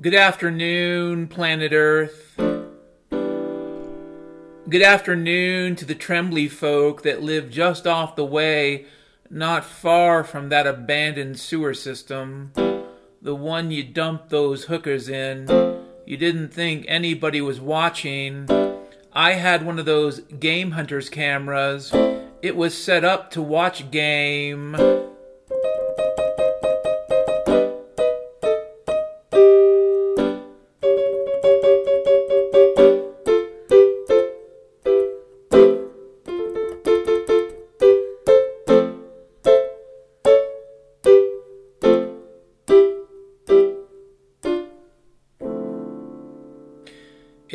[0.00, 2.36] Good afternoon, planet Earth.
[4.68, 8.86] Good afternoon to the Trembly folk that live just off the way,
[9.28, 12.52] not far from that abandoned sewer system.
[13.20, 15.48] The one you dumped those hookers in.
[16.06, 18.48] You didn't think anybody was watching.
[19.12, 21.90] I had one of those game hunters cameras.
[22.40, 24.76] It was set up to watch game.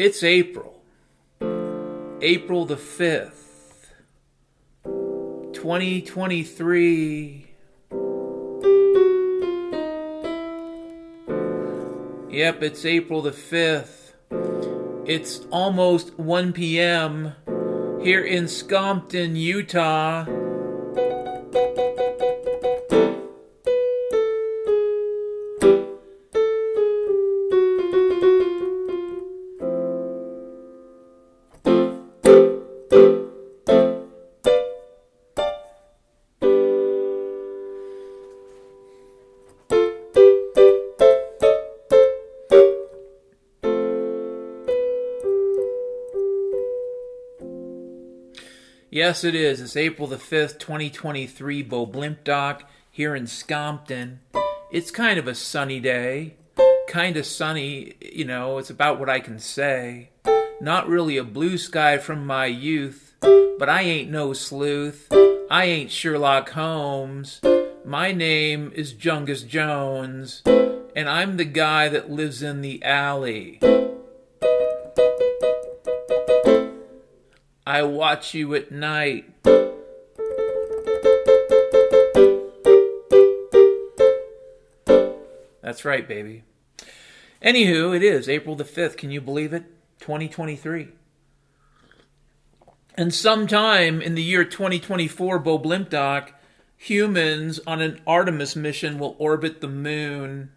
[0.06, 0.81] It's April.
[2.19, 3.88] April the 5th,
[4.84, 7.47] 2023.
[12.30, 14.12] Yep, it's April the 5th.
[15.08, 17.31] It's almost 1 p.m.
[18.03, 20.43] here in Scompton, Utah.
[48.94, 49.59] Yes, it is.
[49.59, 54.20] It's April the 5th, 2023, Bo Blimp Doc here in Scompton.
[54.72, 56.36] It's kind of a sunny day.
[56.88, 60.12] Kind of sunny, you know, it's about what I can say.
[60.62, 65.08] Not really a blue sky from my youth, but I ain't no sleuth.
[65.50, 67.42] I ain't Sherlock Holmes.
[67.84, 70.44] My name is Jungus Jones,
[70.96, 73.58] and I'm the guy that lives in the alley.
[77.73, 79.34] I watch you at night.
[85.63, 86.44] That's right, baby.
[87.41, 88.95] Anywho, it is April the 5th.
[88.95, 89.63] Can you believe it?
[90.01, 90.89] 2023.
[92.94, 96.31] And sometime in the year 2024, Bo Blimp Doc,
[96.78, 100.51] humans on an Artemis mission will orbit the moon.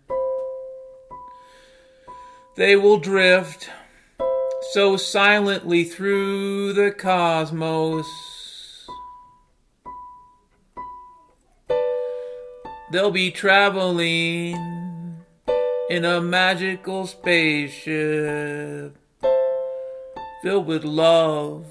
[2.56, 3.70] They will drift
[4.72, 8.06] so silently through the cosmos.
[12.92, 14.56] They'll be traveling
[15.90, 18.96] in a magical spaceship
[20.42, 21.66] filled with love.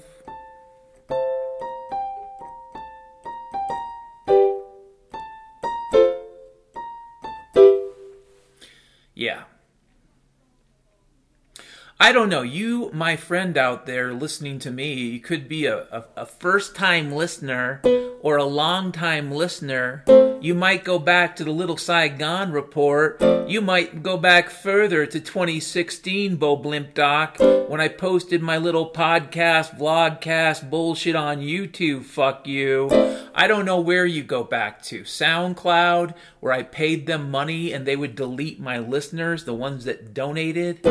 [12.06, 12.42] I don't know.
[12.42, 16.76] You, my friend out there listening to me, you could be a, a, a first
[16.76, 17.80] time listener
[18.20, 20.04] or a long time listener.
[20.40, 23.20] You might go back to the Little Saigon report.
[23.48, 28.88] You might go back further to 2016, Bo Blimp Doc, when I posted my little
[28.88, 32.04] podcast, vlogcast bullshit on YouTube.
[32.04, 32.88] Fuck you.
[33.34, 35.00] I don't know where you go back to.
[35.00, 40.14] SoundCloud, where I paid them money and they would delete my listeners, the ones that
[40.14, 40.86] donated.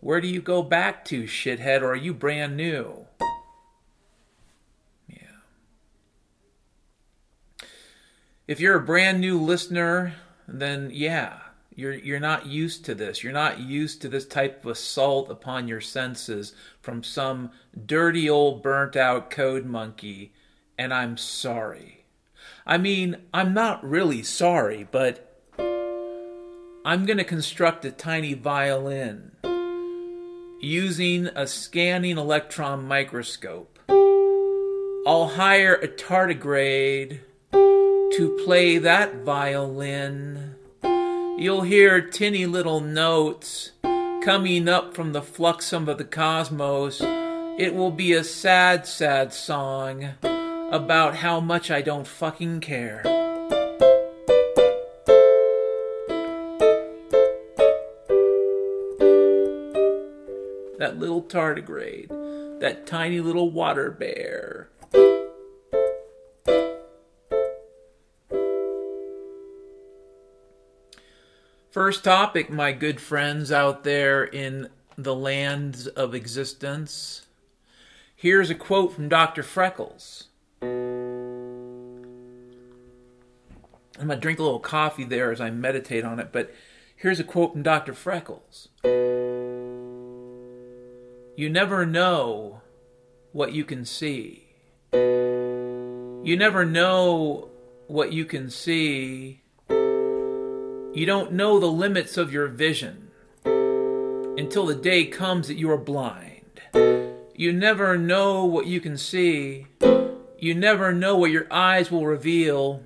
[0.00, 3.06] Where do you go back to, shithead, or are you brand new?
[5.06, 5.16] Yeah.
[8.46, 10.14] If you're a brand new listener,
[10.48, 11.40] then yeah,
[11.74, 13.22] you're you're not used to this.
[13.22, 17.50] You're not used to this type of assault upon your senses from some
[17.86, 20.32] dirty old burnt out code monkey,
[20.78, 22.04] and I'm sorry.
[22.66, 29.32] I mean, I'm not really sorry, but I'm going to construct a tiny violin
[30.60, 33.78] using a scanning electron microscope.
[35.06, 37.20] I'll hire a tardigrade
[37.52, 40.54] to play that violin.
[40.82, 43.72] You'll hear tinny little notes
[44.22, 47.00] coming up from the fluxum of the cosmos.
[47.00, 50.10] It will be a sad, sad song
[50.70, 53.19] about how much I don't fucking care.
[60.90, 62.08] That little tardigrade,
[62.58, 64.68] that tiny little water bear.
[71.70, 77.26] First topic, my good friends out there in the lands of existence.
[78.16, 79.44] Here's a quote from Dr.
[79.44, 80.24] Freckles.
[80.60, 80.68] I'm
[83.96, 86.52] going to drink a little coffee there as I meditate on it, but
[87.00, 87.94] Here's a quote from Dr.
[87.94, 88.68] Freckles
[91.40, 92.60] You never know
[93.32, 94.48] what you can see.
[94.92, 97.48] You never know
[97.86, 99.40] what you can see.
[99.70, 103.10] You don't know the limits of your vision
[103.46, 106.60] until the day comes that you are blind.
[107.34, 109.66] You never know what you can see.
[110.38, 112.82] You never know what your eyes will reveal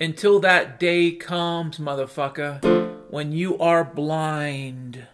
[0.00, 5.08] until that day comes, motherfucker when you are blind.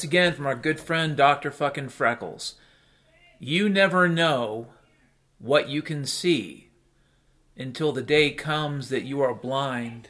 [0.00, 1.50] Once again, from our good friend Dr.
[1.50, 2.54] fucking Freckles.
[3.38, 4.68] You never know
[5.38, 6.70] what you can see
[7.54, 10.08] until the day comes that you are blind.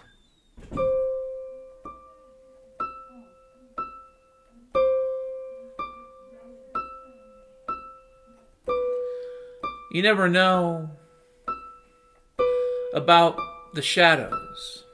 [9.91, 10.91] You never know
[12.95, 13.37] about
[13.75, 14.85] the shadows.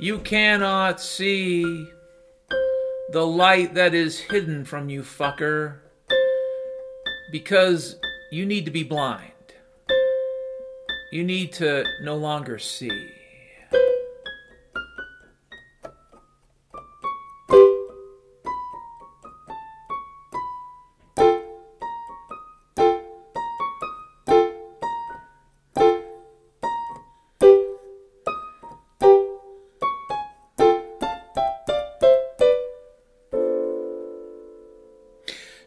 [0.00, 1.86] You cannot see
[3.12, 5.78] the light that is hidden from you, fucker.
[7.32, 7.96] Because
[8.30, 9.32] you need to be blind.
[11.12, 13.19] You need to no longer see.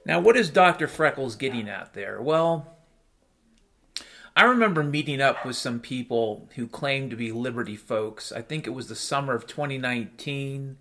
[0.05, 0.87] Now, what is Dr.
[0.87, 2.21] Freckles getting at there?
[2.21, 2.67] Well,
[4.35, 8.31] I remember meeting up with some people who claimed to be Liberty folks.
[8.31, 10.77] I think it was the summer of 2019.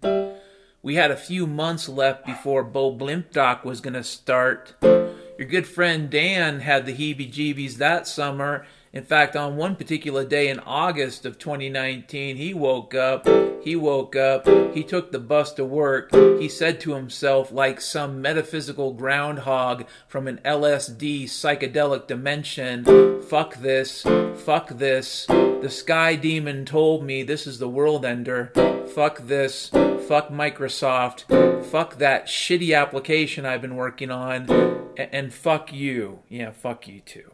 [0.82, 4.74] We had a few months left before Bo Blimpdoc was going to start.
[4.80, 8.66] Your good friend Dan had the heebie jeebies that summer.
[8.92, 13.26] In fact, on one particular day in August of 2019, he woke up
[13.62, 16.12] he woke up, he took the bus to work.
[16.12, 24.02] He said to himself, like some metaphysical groundhog from an LSD psychedelic dimension, fuck this,
[24.34, 25.26] fuck this.
[25.26, 28.52] The sky demon told me this is the world ender.
[28.92, 34.50] Fuck this, fuck Microsoft, fuck that shitty application I've been working on,
[34.98, 36.18] and fuck you.
[36.28, 37.31] Yeah, fuck you too.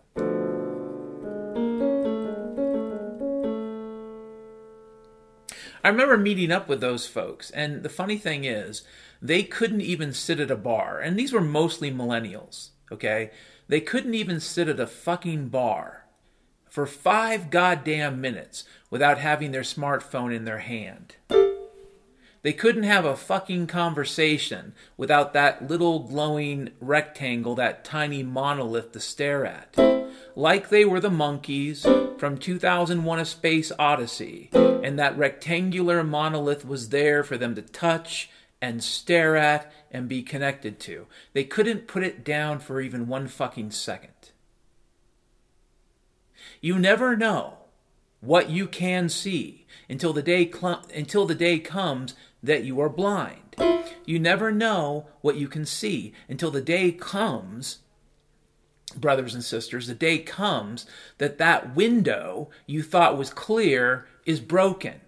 [5.88, 8.83] I remember meeting up with those folks, and the funny thing is,
[9.23, 13.30] they couldn't even sit at a bar, and these were mostly millennials, okay?
[13.68, 16.04] They couldn't even sit at a fucking bar
[16.68, 21.16] for five goddamn minutes without having their smartphone in their hand.
[22.42, 29.00] They couldn't have a fucking conversation without that little glowing rectangle, that tiny monolith to
[29.00, 29.98] stare at.
[30.38, 31.85] Like they were the monkeys
[32.16, 38.30] from 2001 A Space Odyssey, and that rectangular monolith was there for them to touch
[38.62, 41.09] and stare at and be connected to.
[41.33, 44.30] They couldn't put it down for even one fucking second.
[46.61, 47.54] You never know
[48.21, 52.14] what you can see until the day cl- until the day comes
[52.45, 53.57] that you are blind.
[54.04, 57.80] You never know what you can see until the day comes
[59.00, 60.87] brothers and sisters the day comes
[61.19, 65.00] that that window you thought was clear is broken.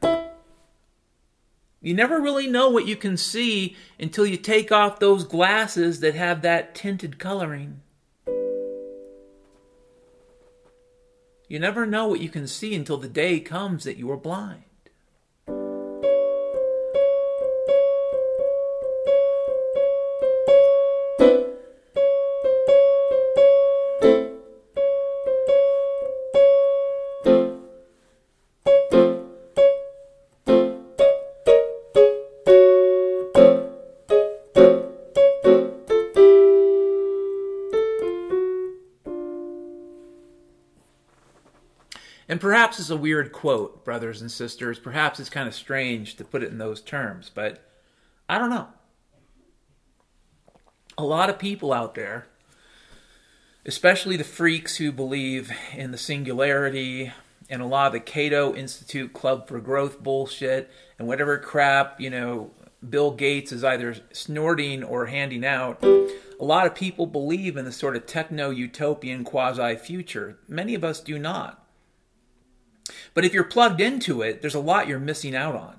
[1.82, 6.14] You never really know what you can see until you take off those glasses that
[6.14, 7.80] have that tinted coloring.
[11.48, 14.62] You never know what you can see until the day comes that you are blind.
[42.40, 44.78] Perhaps it's a weird quote, brothers and sisters.
[44.78, 47.62] Perhaps it's kind of strange to put it in those terms, but
[48.28, 48.68] I don't know.
[50.96, 52.26] A lot of people out there,
[53.66, 57.12] especially the freaks who believe in the singularity
[57.48, 62.10] and a lot of the Cato Institute Club for Growth bullshit and whatever crap, you
[62.10, 62.52] know,
[62.88, 65.82] Bill Gates is either snorting or handing out.
[65.82, 70.38] A lot of people believe in the sort of techno utopian quasi future.
[70.48, 71.59] Many of us do not.
[73.14, 75.76] But if you're plugged into it, there's a lot you're missing out on.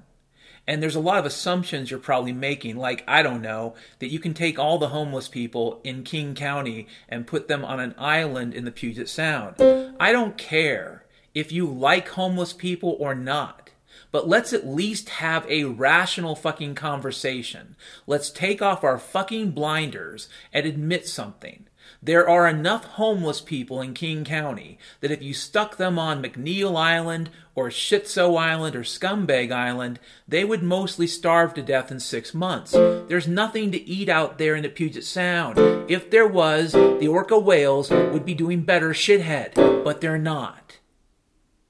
[0.68, 4.20] And there's a lot of assumptions you're probably making, like, I don't know, that you
[4.20, 8.54] can take all the homeless people in King County and put them on an island
[8.54, 9.56] in the Puget Sound.
[10.00, 13.70] I don't care if you like homeless people or not.
[14.12, 17.76] But let's at least have a rational fucking conversation.
[18.06, 21.68] Let's take off our fucking blinders and admit something.
[22.03, 26.75] There are enough homeless people in King County that if you stuck them on McNeil
[26.75, 32.34] Island or Shitso Island or Scumbag Island, they would mostly starve to death in six
[32.34, 32.72] months.
[32.72, 35.60] There's nothing to eat out there in the Puget Sound.
[35.91, 39.53] If there was, the orca whales would be doing better shithead,
[39.84, 40.79] but they're not.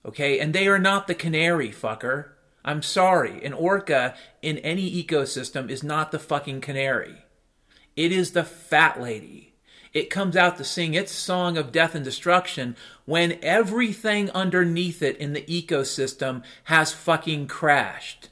[0.06, 2.30] Okay, and they are not the canary, fucker.
[2.64, 7.26] I'm sorry, an orca in any ecosystem is not the fucking canary.
[7.98, 9.51] It is the fat lady
[9.94, 15.18] it comes out to sing its song of death and destruction when everything underneath it
[15.18, 18.30] in the ecosystem has fucking crashed.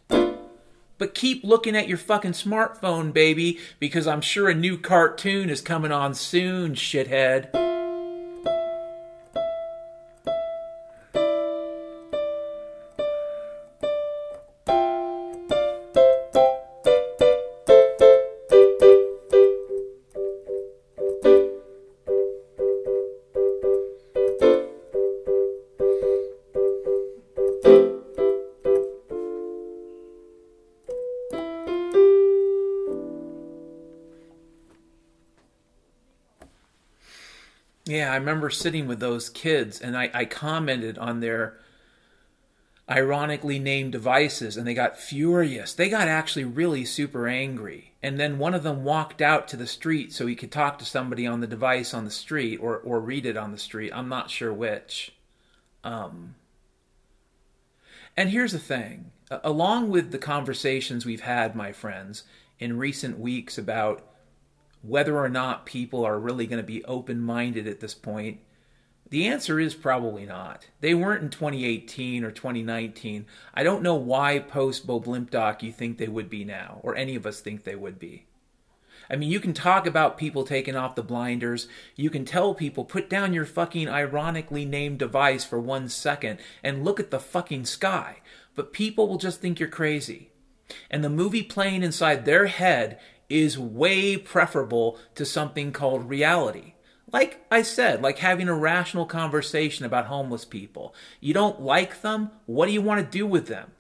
[0.97, 5.61] But keep looking at your fucking smartphone, baby, because I'm sure a new cartoon is
[5.61, 7.68] coming on soon, shithead.
[38.09, 41.57] I remember sitting with those kids and I, I commented on their
[42.89, 45.73] ironically named devices and they got furious.
[45.73, 47.93] They got actually really super angry.
[48.01, 50.85] And then one of them walked out to the street so he could talk to
[50.85, 53.91] somebody on the device on the street or, or read it on the street.
[53.93, 55.13] I'm not sure which.
[55.83, 56.35] Um,
[58.17, 59.11] and here's the thing
[59.43, 62.23] along with the conversations we've had, my friends,
[62.57, 64.01] in recent weeks about
[64.81, 68.39] whether or not people are really going to be open minded at this point,
[69.09, 70.67] the answer is probably not.
[70.81, 73.25] They weren't in 2018 or 2019.
[73.53, 77.15] I don't know why post Bo Doc you think they would be now, or any
[77.15, 78.27] of us think they would be.
[79.09, 81.67] I mean, you can talk about people taking off the blinders.
[81.95, 86.85] You can tell people, put down your fucking ironically named device for one second and
[86.85, 88.17] look at the fucking sky.
[88.53, 90.29] But people will just think you're crazy.
[90.91, 96.73] And the movie playing inside their head is way preferable to something called reality.
[97.11, 100.93] Like I said, like having a rational conversation about homeless people.
[101.19, 102.31] You don't like them?
[102.45, 103.71] What do you want to do with them?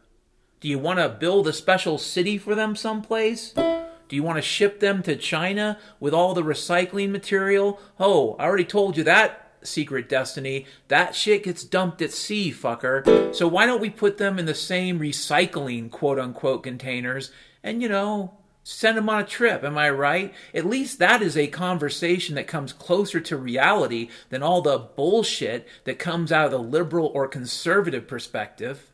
[0.59, 3.53] Do you want to build a special city for them someplace?
[3.53, 7.79] Do you want to ship them to China with all the recycling material?
[7.99, 10.65] Oh, I already told you that secret destiny.
[10.87, 13.33] That shit gets dumped at sea, fucker.
[13.35, 17.31] So why don't we put them in the same recycling quote unquote containers
[17.63, 18.38] and, you know,
[18.69, 19.63] send them on a trip.
[19.63, 20.33] Am I right?
[20.53, 25.67] At least that is a conversation that comes closer to reality than all the bullshit
[25.85, 28.91] that comes out of the liberal or conservative perspective.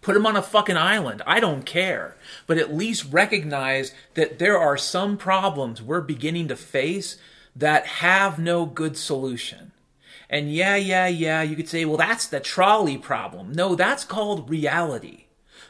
[0.00, 1.22] Put them on a fucking island.
[1.26, 2.16] I don't care.
[2.46, 7.16] But at least recognize that there are some problems we're beginning to face
[7.54, 9.72] that have no good solution.
[10.28, 13.52] And yeah, yeah, yeah, you could say, well, that's the trolley problem.
[13.52, 15.25] No, that's called reality.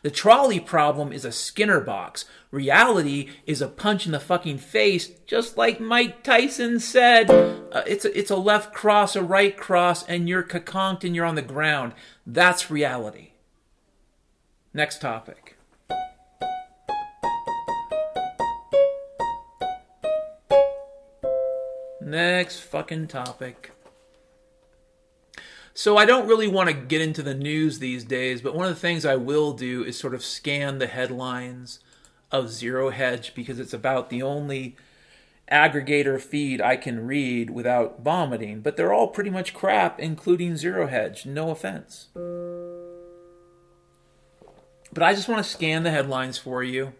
[0.07, 2.27] The trolley problem is a Skinner box.
[2.53, 7.29] Reality is a punch in the fucking face, just like Mike Tyson said.
[7.29, 11.25] Uh, it's, a, it's a left cross, a right cross, and you're coconked and you're
[11.25, 11.93] on the ground.
[12.25, 13.31] That's reality.
[14.73, 15.57] Next topic.
[22.01, 23.73] Next fucking topic.
[25.79, 28.75] So I don't really want to get into the news these days, but one of
[28.75, 31.81] the things I will do is sort of scan the headlines
[32.33, 34.75] of Zero Hedge because it's about the only
[35.53, 40.87] aggregator feed I can read without vomiting, but they're all pretty much crap, including Zero
[40.87, 41.27] Hedge.
[41.27, 42.07] No offense.
[44.95, 46.95] But I just want to scan the headlines for you.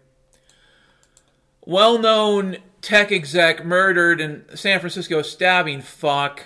[1.65, 6.45] Well known tech exec murdered in San Francisco stabbing fuck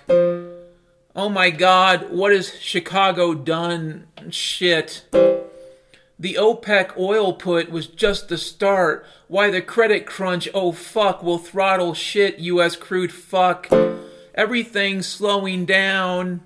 [1.13, 4.07] Oh my god, what has Chicago done?
[4.29, 5.03] Shit.
[6.17, 9.05] The OPEC oil put was just the start.
[9.27, 13.67] Why the credit crunch, oh fuck, will throttle shit, US crude fuck.
[14.33, 16.43] Everything's slowing down.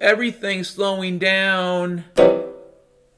[0.00, 2.04] Everything's slowing down.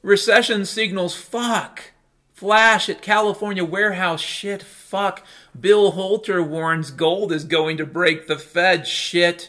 [0.01, 1.91] Recession signals, fuck.
[2.33, 5.23] Flash at California warehouse, shit, fuck.
[5.57, 9.47] Bill Holter warns gold is going to break the Fed, shit.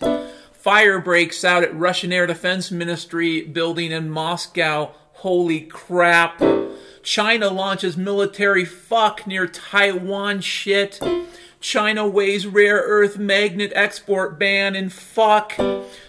[0.65, 6.43] Fire breaks out at Russian Air Defense Ministry building in Moscow, holy crap.
[7.03, 10.99] China launches military fuck near Taiwan, shit.
[11.61, 15.53] China weighs rare earth magnet export ban and fuck.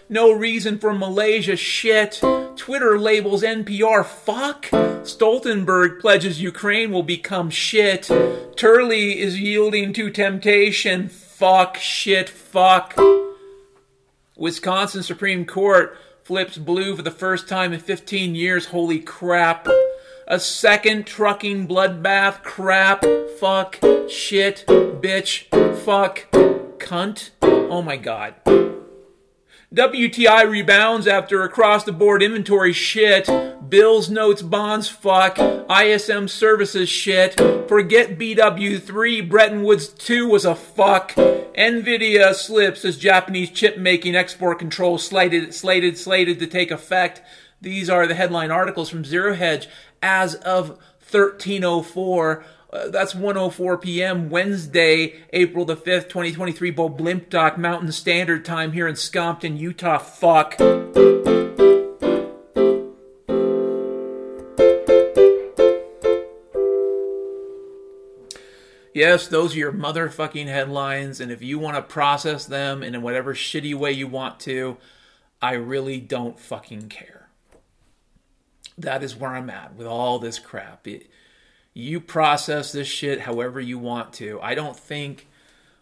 [0.07, 2.21] No reason for Malaysia shit.
[2.55, 4.67] Twitter labels NPR fuck.
[5.03, 8.09] Stoltenberg pledges Ukraine will become shit.
[8.55, 11.09] Turley is yielding to temptation.
[11.09, 12.97] Fuck, shit, fuck.
[14.37, 18.67] Wisconsin Supreme Court flips blue for the first time in 15 years.
[18.67, 19.67] Holy crap.
[20.27, 22.43] A second trucking bloodbath.
[22.43, 23.05] Crap.
[23.39, 23.79] Fuck.
[24.09, 24.65] Shit.
[24.67, 25.48] Bitch.
[25.83, 26.29] Fuck.
[26.79, 27.29] Cunt.
[27.41, 28.35] Oh my god.
[29.73, 33.27] WTI rebounds after across the board inventory shit.
[33.67, 35.39] Bills, notes, bonds, fuck.
[35.69, 37.33] ISM services shit.
[37.67, 39.27] Forget BW3.
[39.27, 41.13] Bretton Woods 2 was a fuck.
[41.13, 47.21] Nvidia slips as Japanese chip making export controls slated, slated, slated to take effect.
[47.59, 49.67] These are the headline articles from Zero Hedge
[50.01, 50.69] as of
[51.09, 52.45] 1304.
[52.75, 54.29] Uh, that's 1:04 p.m.
[54.29, 56.72] Wednesday, April the 5th, 2023.
[56.72, 59.98] Bo Blimpdock Mountain Standard Time here in Scompton, Utah.
[59.98, 60.59] Fuck.
[68.94, 73.33] Yes, those are your motherfucking headlines, and if you want to process them in whatever
[73.33, 74.75] shitty way you want to,
[75.42, 77.29] I really don't fucking care.
[78.77, 80.88] That is where I'm at with all this crap.
[80.88, 81.09] It,
[81.75, 84.40] you process this shit however you want to.
[84.42, 85.27] I don't think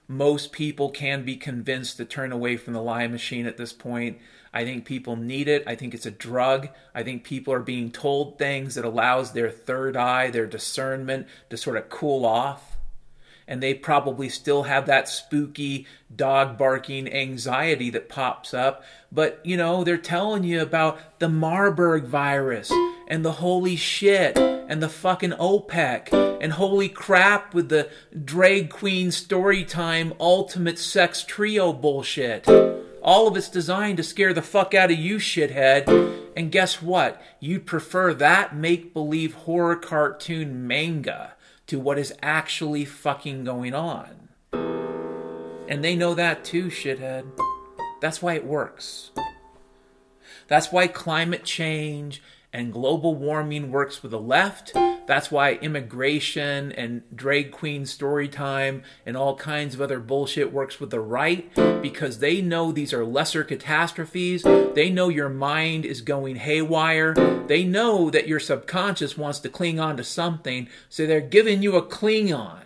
[0.08, 4.18] most people can be convinced to turn away from the lie machine at this point.
[4.52, 5.64] I think people need it.
[5.66, 6.70] I think it's a drug.
[6.94, 11.58] I think people are being told things that allows their third eye, their discernment to
[11.58, 12.74] sort of cool off
[13.48, 18.84] and they probably still have that spooky dog barking anxiety that pops up.
[19.12, 22.72] But, you know, they're telling you about the Marburg virus
[23.08, 26.12] and the holy shit and the fucking OPEC
[26.42, 27.90] and holy crap with the
[28.24, 32.48] drag queen story time ultimate sex trio bullshit.
[33.02, 35.88] All of it's designed to scare the fuck out of you, shithead.
[36.38, 37.22] And guess what?
[37.40, 41.34] You'd prefer that make believe horror cartoon manga
[41.68, 44.30] to what is actually fucking going on.
[44.54, 47.26] And they know that too, shithead.
[48.02, 49.12] That's why it works.
[50.48, 52.22] That's why climate change
[52.54, 54.74] and global warming works with the left.
[55.06, 60.80] That's why immigration and drag queen story time and all kinds of other bullshit works
[60.80, 64.44] with the right because they know these are lesser catastrophes.
[64.44, 67.14] They know your mind is going haywire.
[67.48, 71.76] They know that your subconscious wants to cling on to something, so they're giving you
[71.76, 72.62] a cling on,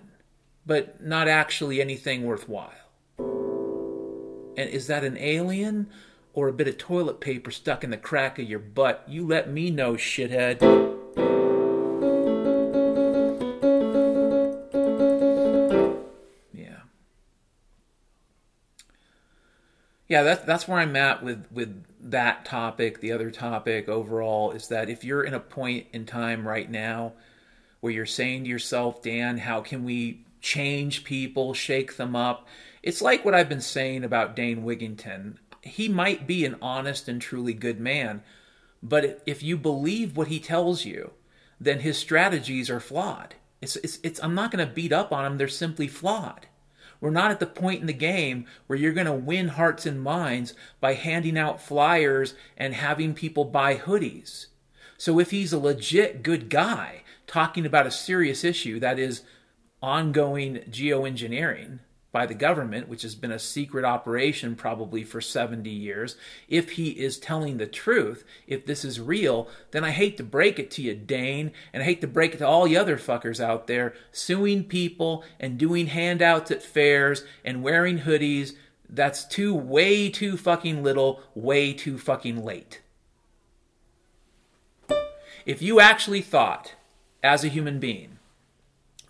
[0.66, 2.72] but not actually anything worthwhile.
[3.18, 5.88] And is that an alien?
[6.38, 9.50] Or a bit of toilet paper stuck in the crack of your butt, you let
[9.50, 10.62] me know, shithead.
[16.54, 16.82] Yeah.
[20.08, 23.00] Yeah, that's that's where I'm at with with that topic.
[23.00, 27.14] The other topic overall is that if you're in a point in time right now
[27.80, 32.48] where you're saying to yourself, Dan, how can we change people, shake them up?
[32.84, 37.22] It's like what I've been saying about Dane Wigington he might be an honest and
[37.22, 38.24] truly good man,
[38.82, 41.12] but if you believe what he tells you,
[41.60, 43.36] then his strategies are flawed.
[43.62, 46.48] It's, it's, it's, I'm not going to beat up on him, they're simply flawed.
[47.00, 50.02] We're not at the point in the game where you're going to win hearts and
[50.02, 54.48] minds by handing out flyers and having people buy hoodies.
[54.98, 59.22] So if he's a legit good guy talking about a serious issue that is
[59.82, 61.80] ongoing geoengineering,
[62.18, 66.16] by the government, which has been a secret operation probably for 70 years,
[66.48, 70.58] if he is telling the truth, if this is real, then I hate to break
[70.58, 73.40] it to you, Dane, and I hate to break it to all the other fuckers
[73.40, 78.54] out there suing people and doing handouts at fairs and wearing hoodies.
[78.90, 82.82] That's too, way too fucking little, way too fucking late.
[85.46, 86.74] If you actually thought,
[87.22, 88.18] as a human being,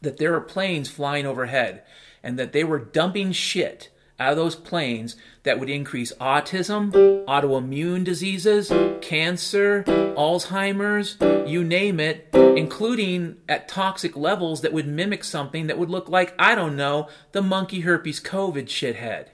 [0.01, 1.83] that there are planes flying overhead
[2.23, 6.91] and that they were dumping shit out of those planes that would increase autism,
[7.25, 15.67] autoimmune diseases, cancer, Alzheimer's, you name it, including at toxic levels that would mimic something
[15.67, 19.27] that would look like, I don't know, the monkey herpes COVID shithead.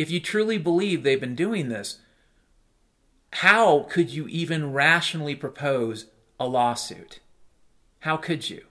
[0.00, 1.98] if you truly believe they've been doing this,
[3.34, 6.06] how could you even rationally propose
[6.38, 7.20] a lawsuit?
[8.00, 8.69] How could you?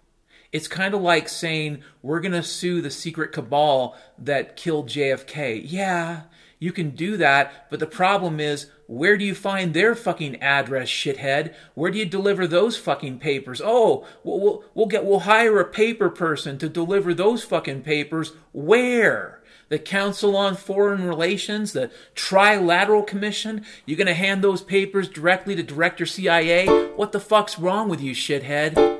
[0.51, 5.61] It's kind of like saying, we're going to sue the secret cabal that killed JFK.
[5.63, 6.23] Yeah,
[6.57, 10.89] you can do that, but the problem is, where do you find their fucking address,
[10.89, 11.53] shithead?
[11.75, 13.61] Where do you deliver those fucking papers?
[13.63, 18.33] Oh, we'll, we'll, we'll get, we'll hire a paper person to deliver those fucking papers.
[18.51, 19.41] Where?
[19.69, 23.63] The Council on Foreign Relations, the Trilateral Commission?
[23.85, 26.65] You're gonna hand those papers directly to Director CIA?
[26.95, 28.98] What the fuck's wrong with you, shithead?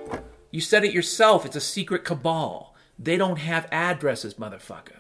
[0.52, 1.46] You said it yourself.
[1.46, 2.76] It's a secret cabal.
[2.98, 4.96] They don't have addresses, motherfucker.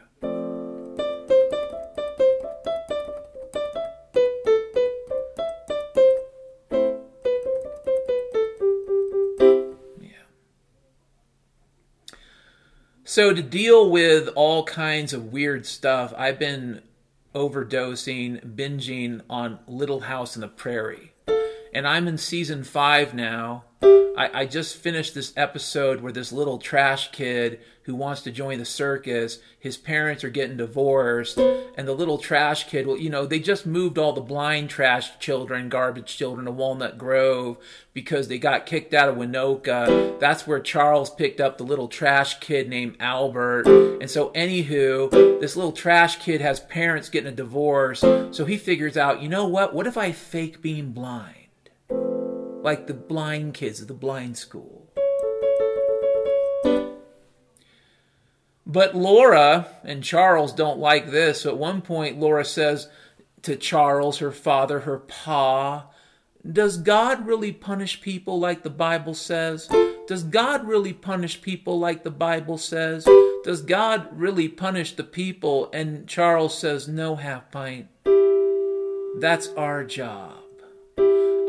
[9.99, 10.09] Yeah.
[13.03, 16.83] So, to deal with all kinds of weird stuff, I've been
[17.33, 21.13] overdosing, binging on Little House on the Prairie.
[21.73, 23.65] And I'm in season five now
[24.19, 28.59] I, I just finished this episode where this little trash kid who wants to join
[28.59, 33.25] the circus, his parents are getting divorced, and the little trash kid, well, you know,
[33.25, 37.57] they just moved all the blind trash children, garbage children to Walnut Grove
[37.93, 40.19] because they got kicked out of Winoka.
[40.19, 43.67] That's where Charles picked up the little trash kid named Albert.
[43.67, 48.97] And so, anywho, this little trash kid has parents getting a divorce, so he figures
[48.97, 49.73] out, you know what?
[49.73, 51.38] What if I fake being blind?
[52.61, 54.89] Like the blind kids at the blind school.
[58.65, 61.41] But Laura and Charles don't like this.
[61.41, 62.87] So at one point, Laura says
[63.41, 65.87] to Charles, her father, her pa,
[66.49, 69.67] Does God really punish people like the Bible says?
[70.07, 73.05] Does God really punish people like the Bible says?
[73.43, 75.69] Does God really punish the people?
[75.73, 77.87] And Charles says, No, half pint.
[79.19, 80.38] That's our job.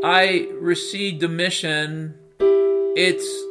[0.02, 2.14] I received a mission.
[2.38, 3.44] It's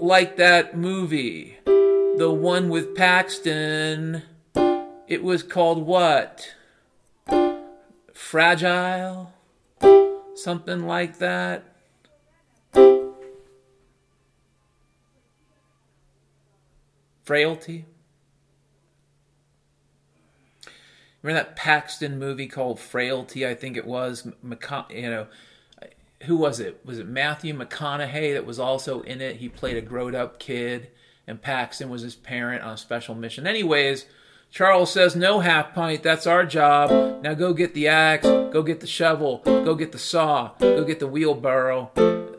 [0.00, 4.22] like that movie, the one with Paxton.
[5.08, 6.54] It was called what?
[8.14, 9.32] Fragile?
[10.36, 11.64] Something like that.
[17.24, 17.84] Frailty?
[21.20, 23.44] Remember that Paxton movie called Frailty?
[23.44, 24.28] I think it was.
[24.90, 25.26] You know,
[26.26, 26.80] who was it?
[26.84, 29.36] Was it Matthew McConaughey that was also in it?
[29.36, 30.88] He played a grown up kid,
[31.26, 33.46] and Paxton was his parent on a special mission.
[33.46, 34.06] Anyways,
[34.50, 37.22] Charles says, No half pint, that's our job.
[37.22, 41.00] Now go get the axe, go get the shovel, go get the saw, go get
[41.00, 41.90] the wheelbarrow.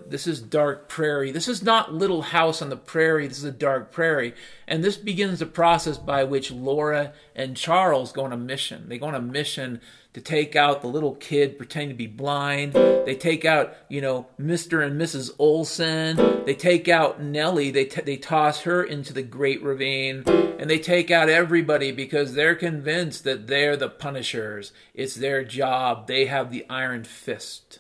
[0.10, 1.32] This is dark prairie.
[1.32, 3.28] This is not little house on the prairie.
[3.28, 4.34] This is a dark prairie.
[4.65, 8.88] And this begins the process by which Laura and Charles go on a mission.
[8.88, 9.82] They go on a mission
[10.17, 12.73] to take out the little kid pretending to be blind.
[12.73, 14.84] They take out, you know, Mr.
[14.84, 15.30] and Mrs.
[15.38, 16.43] Oleson.
[16.43, 17.69] They take out Nellie.
[17.69, 20.23] They, t- they toss her into the Great Ravine.
[20.27, 24.71] And they take out everybody because they're convinced that they're the punishers.
[24.95, 26.08] It's their job.
[26.08, 27.77] They have the iron fist.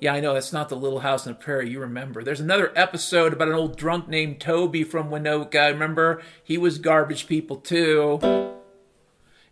[0.00, 2.24] Yeah, I know, that's not the little house on the prairie you remember.
[2.24, 5.70] There's another episode about an old drunk named Toby from Winoka.
[5.70, 6.22] Remember?
[6.42, 8.56] He was garbage people too.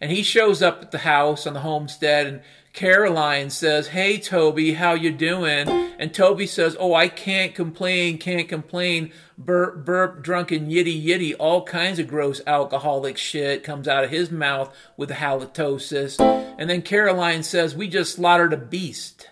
[0.01, 2.41] And he shows up at the house on the homestead and
[2.73, 8.49] Caroline says, "Hey Toby, how you doing?" And Toby says, "Oh, I can't complain, can't
[8.49, 9.11] complain.
[9.37, 14.31] Burp, burp, drunken yitty yitty, all kinds of gross alcoholic shit comes out of his
[14.31, 16.21] mouth with halitosis."
[16.57, 19.29] And then Caroline says, "We just slaughtered a beast.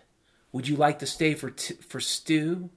[0.50, 2.70] Would you like to stay for t- for stew?"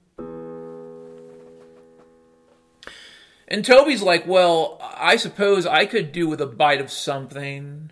[3.50, 7.90] And Toby's like, Well, I suppose I could do with a bite of something.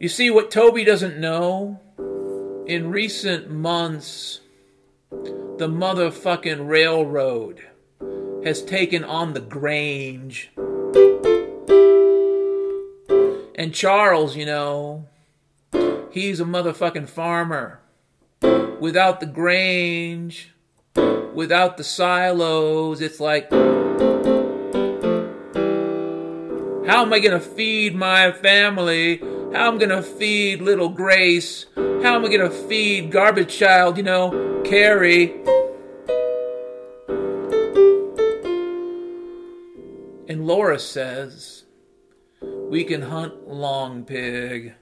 [0.00, 1.78] You see, what Toby doesn't know,
[2.66, 4.40] in recent months,
[5.12, 7.62] the motherfucking railroad
[8.44, 10.50] has taken on the Grange
[13.54, 15.06] and Charles, you know,
[16.10, 17.80] he's a motherfucking farmer.
[18.80, 20.50] Without the grange,
[21.34, 23.50] without the silos, it's like,
[26.86, 29.18] how am I to feed my family?
[29.52, 31.66] How am I to feed little Grace?
[31.76, 35.34] How am I to feed garbage child, you know, Carrie?
[40.28, 41.64] And Laura says,
[42.72, 44.72] we can hunt long pig.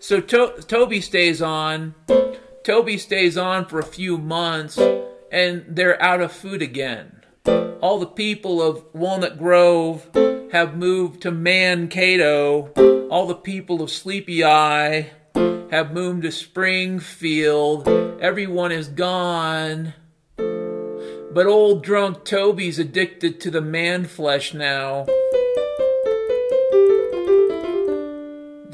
[0.00, 1.94] So to- Toby stays on.
[2.64, 4.76] Toby stays on for a few months,
[5.30, 7.22] and they're out of food again.
[7.80, 10.10] All the people of Walnut Grove
[10.50, 12.72] have moved to Mankato.
[13.08, 15.12] All the people of Sleepy Eye
[15.70, 17.86] have moved to Springfield.
[18.20, 19.94] Everyone is gone.
[20.36, 25.06] But old drunk Toby's addicted to the man flesh now.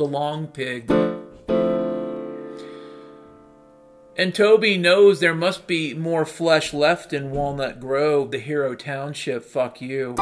[0.03, 0.91] The long pig.
[4.17, 9.45] And Toby knows there must be more flesh left in Walnut Grove, the hero township.
[9.45, 10.17] Fuck you.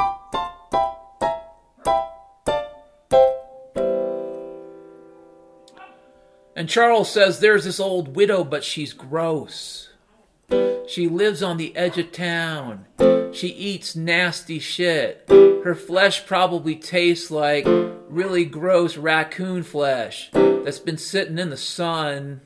[6.54, 9.88] And Charles says there's this old widow, but she's gross.
[10.86, 12.84] She lives on the edge of town.
[13.32, 15.24] She eats nasty shit.
[15.26, 17.66] Her flesh probably tastes like
[18.10, 22.40] really gross raccoon flesh that's been sitting in the sun.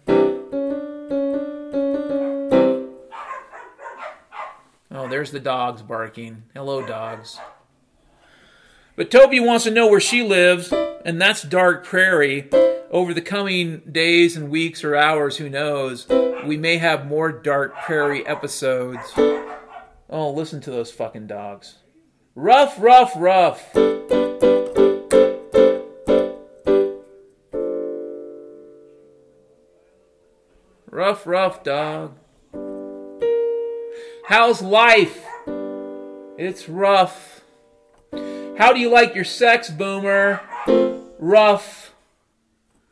[4.90, 6.44] Oh, there's the dogs barking.
[6.55, 7.40] Hello, dogs.
[8.94, 10.72] But Toby wants to know where she lives,
[11.05, 12.48] and that's Dark Prairie.
[12.90, 16.07] Over the coming days and weeks or hours, who knows,
[16.46, 19.12] we may have more Dark Prairie episodes.
[20.09, 21.79] Oh, listen to those fucking dogs.
[22.37, 23.74] Rough, rough, rough.
[30.94, 32.12] Rough, rough dog.
[34.26, 35.26] How's life?
[36.38, 37.40] It's rough.
[38.12, 40.40] How do you like your sex, boomer?
[41.18, 41.92] Rough.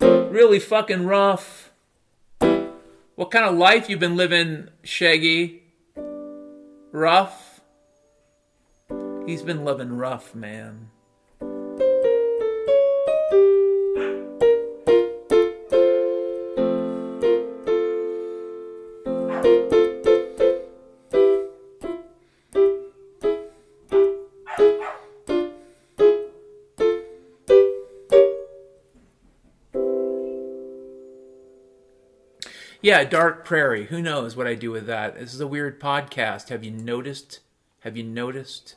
[0.00, 1.70] Really fucking rough.
[2.40, 5.62] What kind of life you been living, Shaggy?
[6.90, 7.60] Rough?
[9.26, 10.90] He's been living rough, man.
[32.84, 33.86] Yeah, Dark Prairie.
[33.86, 35.14] Who knows what I do with that?
[35.14, 36.48] This is a weird podcast.
[36.48, 37.38] Have you noticed?
[37.80, 38.74] Have you noticed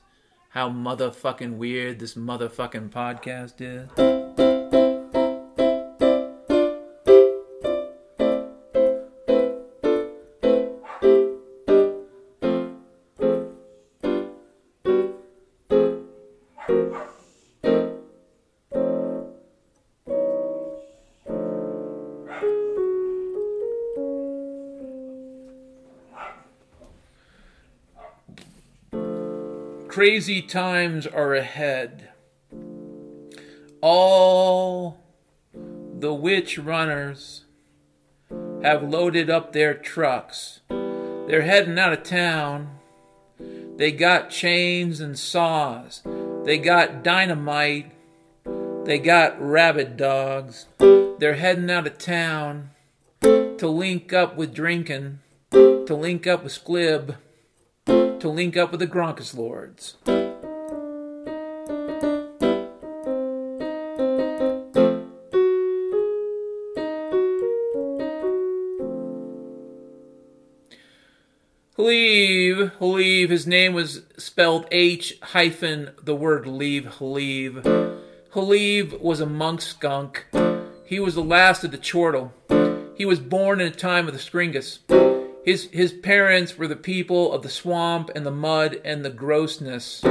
[0.50, 4.25] how motherfucking weird this motherfucking podcast is?
[29.96, 32.10] Crazy times are ahead.
[33.80, 34.98] All
[35.64, 37.46] the witch runners
[38.62, 40.60] have loaded up their trucks.
[40.68, 42.78] They're heading out of town.
[43.40, 46.02] They got chains and saws.
[46.44, 47.94] They got dynamite.
[48.84, 50.66] They got rabid dogs.
[50.78, 52.72] They're heading out of town
[53.22, 55.20] to link up with drinking,
[55.52, 57.16] to link up with Squib,
[58.20, 59.96] to link up with the Gronkus Lords.
[71.78, 73.30] Leave, leave.
[73.30, 77.62] His name was spelled H hyphen the word leave, leave.
[78.34, 80.26] Haleeve was a monk skunk.
[80.86, 82.34] He was the last of the chortle.
[82.96, 84.80] He was born in a time of the Scringus.
[85.46, 90.04] His, his parents were the people of the swamp and the mud and the grossness.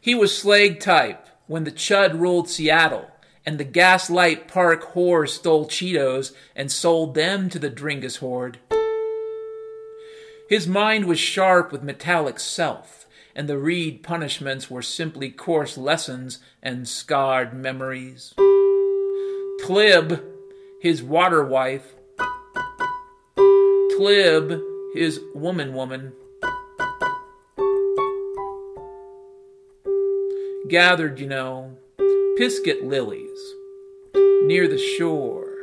[0.00, 3.08] He was slag type when the Chud ruled Seattle
[3.46, 8.58] and the Gaslight Park whores stole Cheetos and sold them to the Dringus horde.
[10.48, 16.40] His mind was sharp with metallic self, and the reed punishments were simply coarse lessons
[16.60, 18.34] and scarred memories.
[19.64, 20.22] Tlib,
[20.80, 21.94] his water wife,
[24.02, 24.60] Tlib,
[24.94, 26.12] his woman woman,
[30.68, 31.76] gathered, you know,
[32.36, 33.38] pisket lilies
[34.42, 35.54] near the shore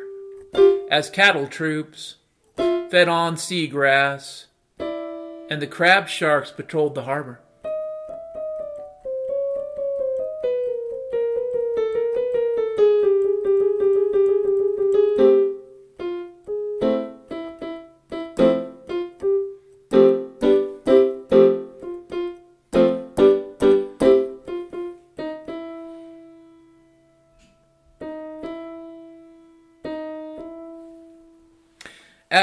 [0.90, 2.16] as cattle troops
[2.56, 4.46] fed on seagrass
[4.80, 7.42] and the crab sharks patrolled the harbor.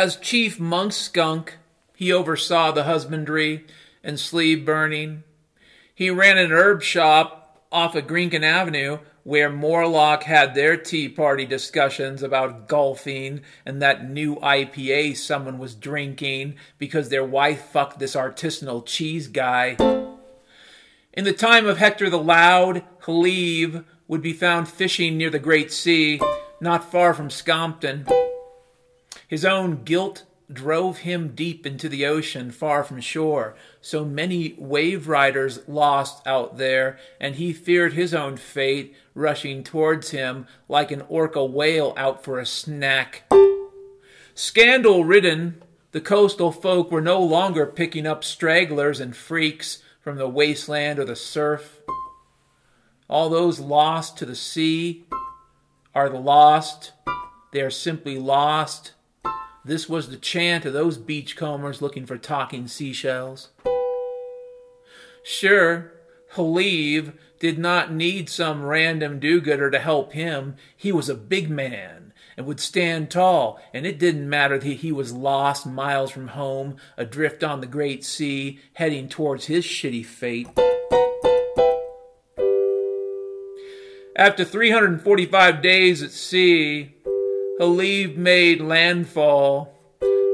[0.06, 1.58] As chief monk skunk,
[1.96, 3.66] he oversaw the husbandry
[4.04, 5.24] and sleeve burning.
[5.92, 11.44] He ran an herb shop off of Greenkin Avenue where Morlock had their tea party
[11.44, 18.14] discussions about golfing and that new IPA someone was drinking because their wife fucked this
[18.14, 19.76] artisanal cheese guy.
[21.14, 25.72] In the time of Hector the Loud, Halive would be found fishing near the Great
[25.72, 26.20] Sea,
[26.60, 28.06] not far from Scompton.
[29.26, 33.56] His own guilt drove him deep into the ocean far from shore.
[33.80, 40.10] So many wave riders lost out there, and he feared his own fate rushing towards
[40.10, 43.24] him like an orca whale out for a snack.
[44.34, 45.62] Scandal ridden,
[45.92, 51.04] the coastal folk were no longer picking up stragglers and freaks from the wasteland or
[51.04, 51.80] the surf.
[53.08, 55.06] All those lost to the sea
[55.94, 56.92] are the lost.
[57.52, 58.92] They are simply lost
[59.66, 63.48] this was the chant of those beachcombers looking for talking seashells.
[65.24, 65.92] Sure,
[66.31, 70.55] Halive did not need some random do gooder to help him.
[70.76, 74.92] He was a big man and would stand tall, and it didn't matter that he
[74.92, 80.48] was lost miles from home, adrift on the great sea, heading towards his shitty fate.
[84.14, 86.95] After 345 days at sea,
[87.58, 89.72] Halive made landfall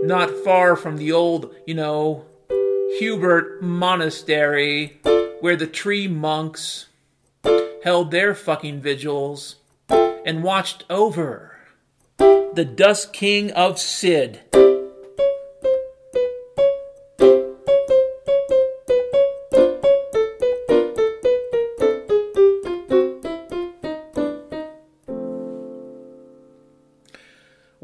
[0.03, 2.25] not far from the old, you know,
[2.99, 5.01] Hubert Monastery,
[5.41, 6.87] where the tree monks
[7.85, 9.57] held their fucking vigils
[9.89, 11.57] and watched over
[12.19, 14.41] the Dust King of Sid.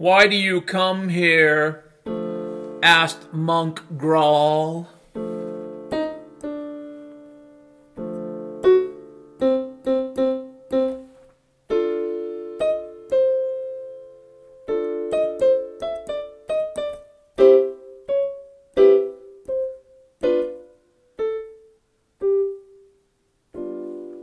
[0.09, 1.85] Why do you come here?
[2.83, 4.87] asked Monk Grawl.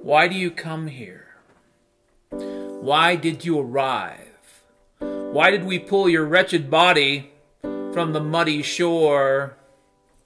[0.01, 1.35] Why do you come here?
[2.31, 4.24] Why did you arrive?
[5.35, 9.57] Why did we pull your wretched body from the muddy shore?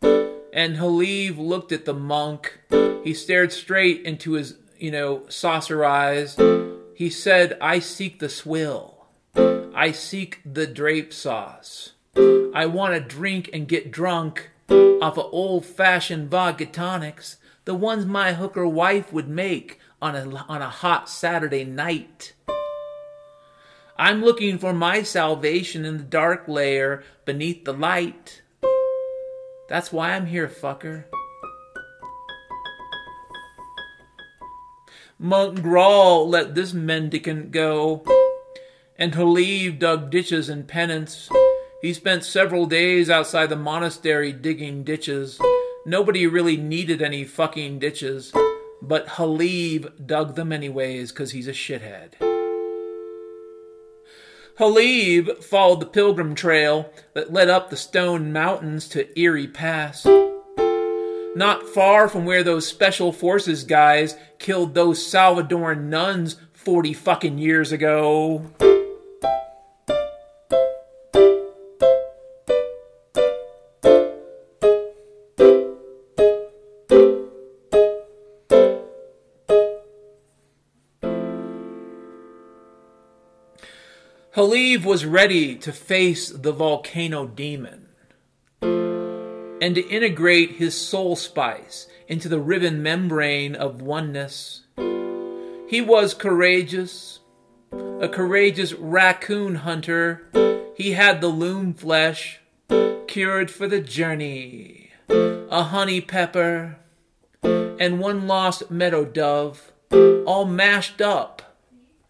[0.04, 2.60] And Halive looked at the monk.
[3.04, 6.38] He stared straight into his, you know, saucer eyes.
[6.94, 9.08] He said, I seek the swill.
[9.36, 11.94] I seek the drape sauce.
[12.16, 18.06] I want to drink and get drunk off of old fashioned vodka tonics, the ones
[18.06, 22.34] my hooker wife would make on a, on a hot Saturday night.
[24.00, 28.42] I'm looking for my salvation in the dark layer beneath the light.
[29.68, 31.04] That's why I'm here, fucker.
[35.20, 38.06] Monk Grawl let this mendicant go,
[38.98, 41.30] and Halive dug ditches in penance.
[41.82, 45.42] He spent several days outside the monastery digging ditches.
[45.86, 48.32] Nobody really needed any fucking ditches,
[48.82, 52.29] but Halive dug them anyways because he's a shithead.
[54.60, 60.06] Halive followed the pilgrim trail that led up the stone mountains to Erie Pass.
[61.34, 67.72] Not far from where those special forces guys killed those Salvadoran nuns 40 fucking years
[67.72, 68.52] ago.
[84.34, 87.88] Halive was ready to face the volcano demon
[88.62, 94.68] and to integrate his soul spice into the riven membrane of oneness.
[95.68, 97.22] He was courageous,
[97.72, 100.74] a courageous raccoon hunter.
[100.76, 102.40] He had the loom flesh,
[103.08, 106.78] cured for the journey, a honey pepper,
[107.42, 111.49] and one lost meadow dove, all mashed up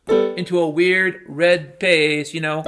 [0.09, 2.63] into a weird red paste, you know.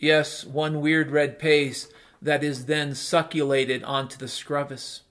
[0.00, 5.02] Yes, one weird red paste that is then succulated onto the scrubbus.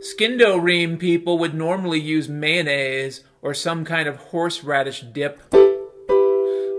[0.00, 5.40] Skindo people would normally use mayonnaise or some kind of horseradish dip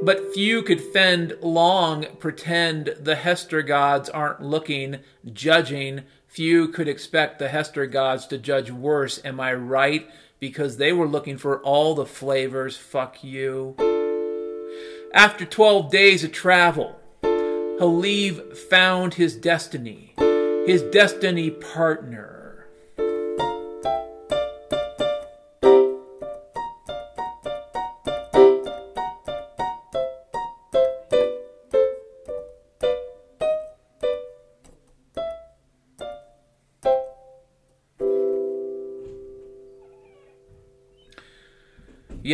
[0.05, 4.99] But few could fend long, pretend the Hester gods aren't looking,
[5.33, 6.03] judging.
[6.27, 10.07] Few could expect the Hester gods to judge worse, am I right?
[10.39, 13.75] Because they were looking for all the flavors, fuck you.
[15.11, 20.13] After 12 days of travel, Haliv found his destiny,
[20.67, 22.34] his destiny partner.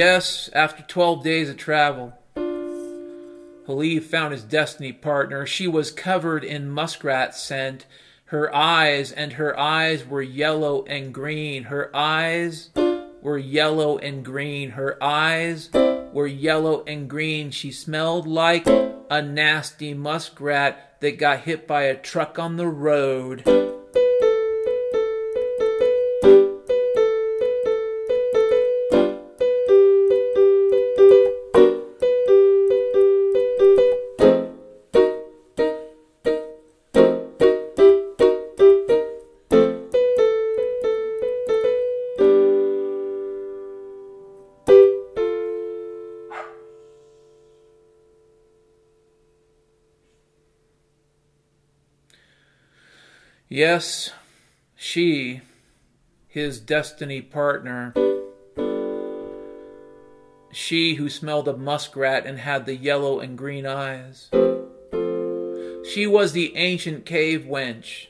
[0.04, 5.45] Yes, after 12 days of travel, Haliv found his destiny partner.
[5.45, 7.86] She was covered in muskrat scent.
[8.26, 11.66] Her eyes and her eyes were yellow and green.
[11.66, 12.72] Her eyes
[13.22, 14.72] were yellow and green.
[14.72, 17.52] Her eyes were yellow and green.
[17.52, 23.71] She smelled like a nasty muskrat that got hit by a truck on the road.
[53.54, 54.12] Yes,
[54.78, 55.41] she,
[56.30, 57.93] his destiny partner,
[60.54, 64.30] she who smelled of muskrat and had the yellow and green eyes.
[65.84, 68.08] She was the ancient cave wench,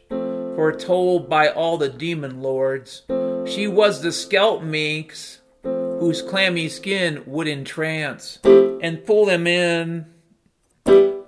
[0.56, 3.02] foretold by all the demon lords.
[3.48, 10.06] She was the scalp minx, whose clammy skin would entrance and pull them in,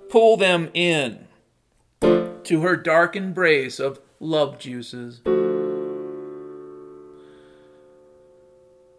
[0.08, 1.26] pull them in
[2.44, 5.20] to her dark embrace of love juices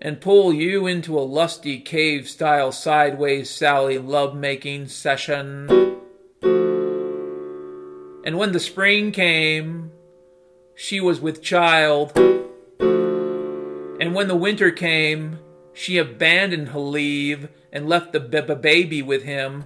[0.06, 5.68] and pull you into a lusty cave style sideways Sally love making session.
[8.24, 9.92] And when the spring came,
[10.76, 12.12] she was with child.
[14.00, 15.40] And when the winter came,
[15.74, 19.64] she abandoned Haliv and left the b- baby with him.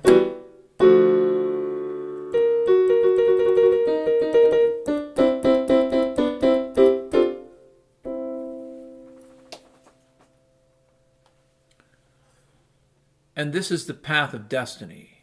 [13.50, 15.22] And this is the path of destiny.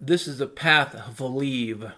[0.00, 1.92] This is the path of Haliv.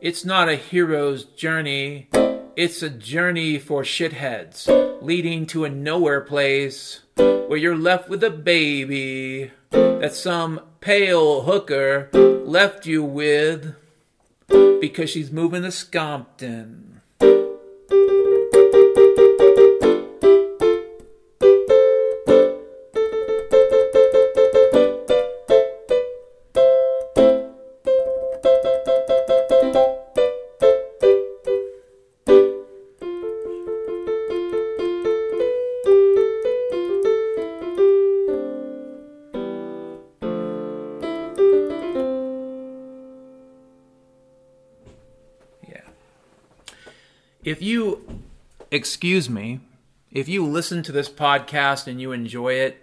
[0.00, 2.08] It's not a hero's journey.
[2.56, 4.66] It's a journey for shitheads,
[5.02, 12.08] leading to a nowhere place where you're left with a baby that some pale hooker
[12.46, 13.74] left you with
[14.80, 16.91] because she's moving to Scompton.
[48.72, 49.60] Excuse me,
[50.10, 52.78] if you listen to this podcast and you enjoy it,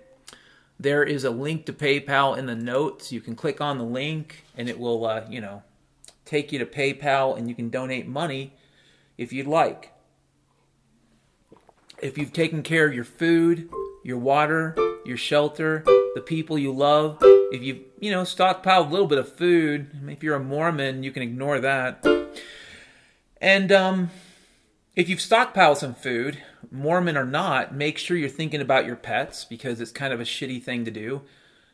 [0.79, 3.11] there is a link to PayPal in the notes.
[3.11, 5.63] You can click on the link and it will, uh, you know,
[6.25, 8.53] take you to PayPal and you can donate money
[9.17, 9.91] if you'd like.
[12.01, 13.67] If you've taken care of your food,
[14.03, 15.81] your water, your shelter,
[16.13, 17.17] the people you love,
[17.51, 21.11] if you've, you know, stockpiled a little bit of food, if you're a Mormon, you
[21.11, 22.05] can ignore that.
[23.41, 24.11] And, um,
[24.99, 29.45] if you've stockpiled some food, Mormon or not, make sure you're thinking about your pets
[29.45, 31.21] because it's kind of a shitty thing to do.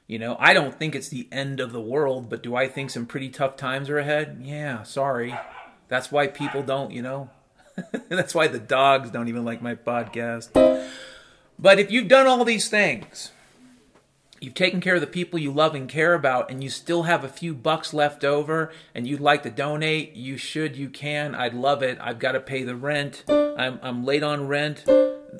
[0.05, 2.91] You know, I don't think it's the end of the world, but do I think
[2.91, 4.41] some pretty tough times are ahead?
[4.43, 5.33] Yeah, sorry.
[5.87, 7.31] That's why people don't, you know.
[8.09, 10.53] That's why the dogs don't even like my podcast.
[11.57, 13.31] But if you've done all these things,
[14.41, 17.23] you've taken care of the people you love and care about, and you still have
[17.23, 21.33] a few bucks left over and you'd like to donate, you should, you can.
[21.35, 21.97] I'd love it.
[22.01, 23.23] I've got to pay the rent.
[23.27, 24.85] I'm, I'm late on rent.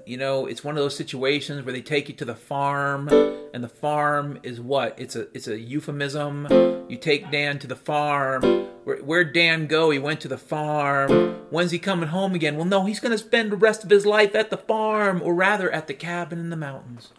[0.06, 3.08] You know, it's one of those situations where they take you to the farm,
[3.54, 4.93] and the farm is what?
[5.00, 6.48] It's a it's a euphemism.
[6.89, 8.41] You take Dan to the farm.
[8.84, 9.89] Where, where'd Dan go?
[9.89, 11.36] He went to the farm.
[11.50, 12.58] When's he coming home again?
[12.58, 15.34] Well, no, he's going to spend the rest of his life at the farm, or
[15.34, 17.12] rather at the cabin in the mountains.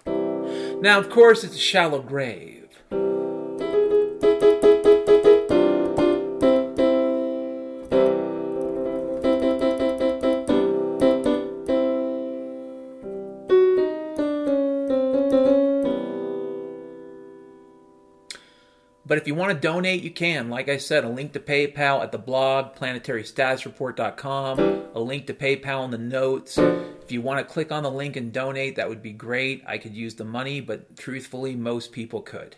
[0.80, 2.66] Now, of course, it's a shallow grave.
[19.06, 20.50] But if you want to donate, you can.
[20.50, 24.58] Like I said, a link to PayPal at the blog, planetarystatusreport.com,
[24.94, 26.58] a link to PayPal in the notes.
[27.06, 29.62] If you want to click on the link and donate, that would be great.
[29.64, 32.56] I could use the money, but truthfully, most people could.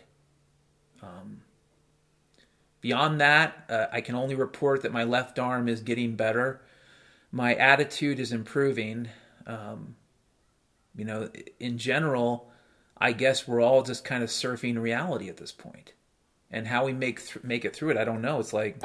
[1.03, 1.41] Um,
[2.81, 6.61] beyond that, uh, I can only report that my left arm is getting better.
[7.31, 9.09] My attitude is improving.
[9.45, 9.95] Um,
[10.95, 11.29] you know,
[11.59, 12.49] in general,
[12.97, 15.93] I guess we're all just kind of surfing reality at this point.
[16.49, 18.39] and how we make th- make it through it, I don't know.
[18.39, 18.81] It's like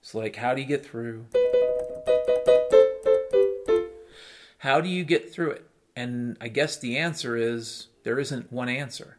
[0.00, 1.26] it's like how do you get through?
[4.58, 5.70] How do you get through it?
[5.96, 9.18] And I guess the answer is there isn't one answer.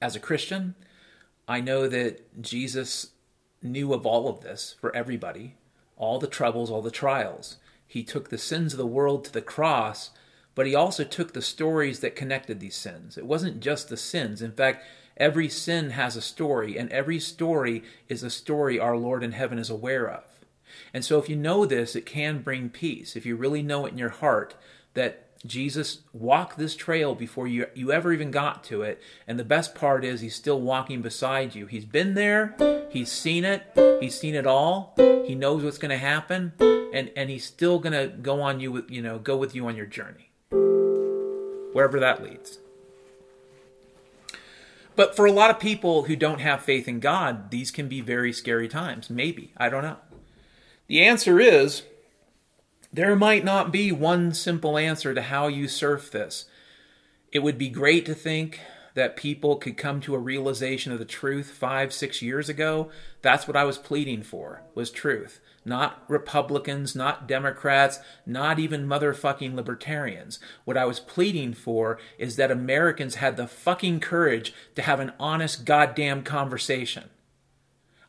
[0.00, 0.74] As a Christian,
[1.48, 3.10] I know that Jesus
[3.62, 5.56] knew of all of this for everybody,
[5.96, 7.56] all the troubles, all the trials.
[7.86, 10.10] He took the sins of the world to the cross
[10.54, 13.16] but he also took the stories that connected these sins.
[13.16, 14.42] It wasn't just the sins.
[14.42, 14.84] In fact,
[15.16, 19.58] every sin has a story, and every story is a story our Lord in heaven
[19.58, 20.24] is aware of.
[20.92, 23.16] And so, if you know this, it can bring peace.
[23.16, 24.54] If you really know it in your heart
[24.94, 29.00] that Jesus walked this trail before you, you ever even got to it.
[29.26, 31.66] And the best part is, he's still walking beside you.
[31.66, 32.54] He's been there,
[32.90, 33.62] he's seen it,
[34.00, 34.94] he's seen it all,
[35.26, 36.52] he knows what's going to happen,
[36.92, 39.66] and, and he's still going to go on you with, you know, go with you
[39.66, 40.30] on your journey
[41.72, 42.58] wherever that leads.
[44.96, 48.00] But for a lot of people who don't have faith in God, these can be
[48.00, 49.08] very scary times.
[49.08, 49.52] Maybe.
[49.56, 49.96] I don't know.
[50.90, 51.84] The answer is
[52.92, 56.46] there might not be one simple answer to how you surf this.
[57.30, 58.58] It would be great to think
[58.94, 62.90] that people could come to a realization of the truth five, six years ago.
[63.22, 69.54] That's what I was pleading for, was truth not Republicans, not Democrats, not even motherfucking
[69.54, 70.40] libertarians.
[70.64, 75.12] What I was pleading for is that Americans had the fucking courage to have an
[75.20, 77.10] honest goddamn conversation.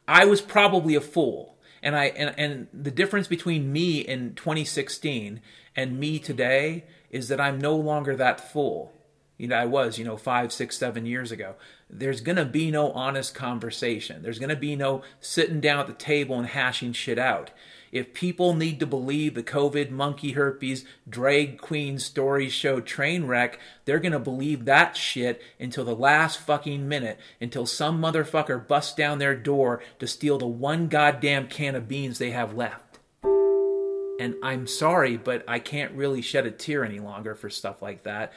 [0.08, 1.51] I was probably a fool.
[1.84, 5.42] And I and, and the difference between me in 2016
[5.76, 8.94] and me today is that I'm no longer that fool
[9.42, 11.56] you know, I was, you know, five, six, seven years ago.
[11.90, 14.22] There's to be no honest conversation.
[14.22, 17.50] There's to be no sitting down at the table and hashing shit out.
[17.92, 23.60] If people need to believe the COVID, monkey herpes, drag queen story show train wreck,
[23.86, 28.96] they're going to believe that shit until the last fucking minute, until some motherfucker busts
[28.96, 33.00] down their door to steal the one goddamn can of beans they have left.
[33.24, 38.04] And I'm sorry, but I can't really shed a tear any longer for stuff like
[38.04, 38.32] that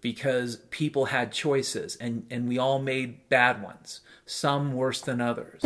[0.00, 5.62] because people had choices and, and we all made bad ones, some worse than others.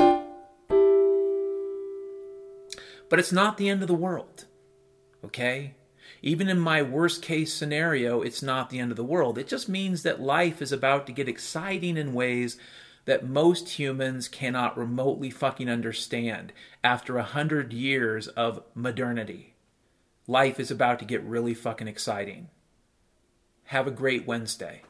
[3.15, 4.47] But it's not the end of the world,
[5.25, 5.75] okay?
[6.21, 9.39] Even in my worst case scenario, it's not the end of the world.
[9.39, 12.57] It just means that life is about to get exciting in ways
[13.05, 16.53] that most humans cannot remotely fucking understand
[16.83, 19.55] after a hundred years of modernity.
[20.27, 22.49] Life is about to get really fucking exciting.
[23.67, 24.83] Have a great Wednesday.